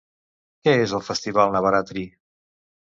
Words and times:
Què 0.63 0.73
és 0.87 0.95
el 1.01 1.05
festival 1.11 1.55
Navaratri? 1.59 2.09